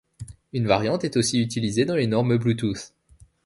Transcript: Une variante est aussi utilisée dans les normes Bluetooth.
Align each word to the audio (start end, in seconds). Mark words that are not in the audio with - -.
Une 0.51 0.65
variante 0.65 1.03
est 1.03 1.15
aussi 1.15 1.39
utilisée 1.43 1.85
dans 1.85 1.93
les 1.95 2.07
normes 2.07 2.35
Bluetooth. 2.39 2.91